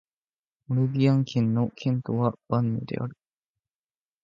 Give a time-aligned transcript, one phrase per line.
[0.65, 3.15] モルビアン県の県都はヴァンヌである